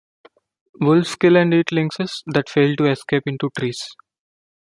Wolves 0.79 1.15
kill 1.15 1.35
and 1.37 1.53
eat 1.53 1.71
lynxes 1.71 2.23
that 2.25 2.49
fail 2.49 2.75
to 2.77 2.87
escape 2.89 3.21
into 3.27 3.51
trees. 3.55 3.95